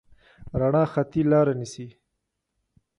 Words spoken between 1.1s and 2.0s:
لاره نیسي.